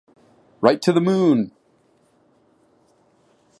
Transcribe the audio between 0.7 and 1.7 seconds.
to the moon!